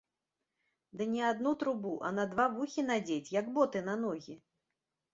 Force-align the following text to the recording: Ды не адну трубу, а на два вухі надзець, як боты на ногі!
Ды 1.01 1.07
не 1.11 1.21
адну 1.33 1.53
трубу, 1.65 1.93
а 2.09 2.13
на 2.21 2.27
два 2.33 2.49
вухі 2.57 2.89
надзець, 2.91 3.23
як 3.39 3.55
боты 3.59 3.89
на 3.93 4.01
ногі! 4.05 4.33